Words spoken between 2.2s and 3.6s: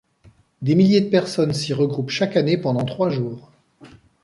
année pendant trois jours.